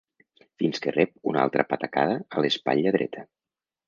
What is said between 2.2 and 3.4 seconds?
a l'espatlla dreta.